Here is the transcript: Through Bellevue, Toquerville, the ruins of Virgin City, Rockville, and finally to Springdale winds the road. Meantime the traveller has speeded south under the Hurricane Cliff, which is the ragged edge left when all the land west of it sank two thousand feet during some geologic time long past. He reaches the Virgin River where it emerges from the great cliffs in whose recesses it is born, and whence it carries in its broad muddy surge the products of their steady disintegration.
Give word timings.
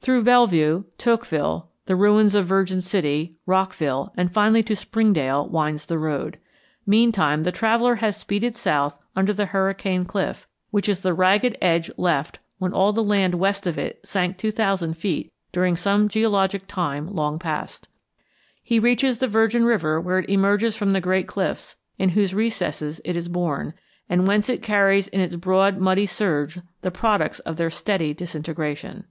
Through 0.00 0.24
Bellevue, 0.24 0.82
Toquerville, 0.98 1.68
the 1.86 1.94
ruins 1.94 2.34
of 2.34 2.46
Virgin 2.46 2.82
City, 2.82 3.36
Rockville, 3.46 4.12
and 4.16 4.32
finally 4.32 4.64
to 4.64 4.74
Springdale 4.74 5.48
winds 5.48 5.86
the 5.86 6.00
road. 6.00 6.40
Meantime 6.84 7.44
the 7.44 7.52
traveller 7.52 7.94
has 8.02 8.16
speeded 8.16 8.56
south 8.56 8.98
under 9.14 9.32
the 9.32 9.46
Hurricane 9.46 10.04
Cliff, 10.04 10.48
which 10.72 10.88
is 10.88 11.02
the 11.02 11.14
ragged 11.14 11.56
edge 11.62 11.92
left 11.96 12.40
when 12.58 12.72
all 12.72 12.92
the 12.92 13.04
land 13.04 13.36
west 13.36 13.68
of 13.68 13.78
it 13.78 14.00
sank 14.04 14.36
two 14.36 14.50
thousand 14.50 14.94
feet 14.94 15.32
during 15.52 15.76
some 15.76 16.08
geologic 16.08 16.66
time 16.66 17.06
long 17.14 17.38
past. 17.38 17.86
He 18.60 18.80
reaches 18.80 19.20
the 19.20 19.28
Virgin 19.28 19.64
River 19.64 20.00
where 20.00 20.18
it 20.18 20.28
emerges 20.28 20.74
from 20.74 20.90
the 20.90 21.00
great 21.00 21.28
cliffs 21.28 21.76
in 21.98 22.08
whose 22.08 22.34
recesses 22.34 23.00
it 23.04 23.14
is 23.14 23.28
born, 23.28 23.74
and 24.08 24.26
whence 24.26 24.48
it 24.48 24.60
carries 24.60 25.06
in 25.06 25.20
its 25.20 25.36
broad 25.36 25.78
muddy 25.78 26.04
surge 26.06 26.58
the 26.80 26.90
products 26.90 27.38
of 27.38 27.58
their 27.58 27.70
steady 27.70 28.12
disintegration. 28.12 29.04